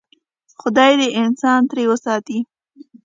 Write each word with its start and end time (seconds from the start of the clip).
خدای 0.61 0.91
دې 0.99 1.07
انسان 1.21 1.59
ترې 1.69 1.83
وساتي. 1.91 2.37